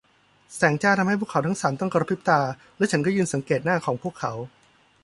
[0.55, 2.41] แสงจ้าทำให้พวกเขาทั้งสามต้องกระพริบตา
[2.77, 4.31] และฉันก็ยืนสังเกตหน้าของพวกเขา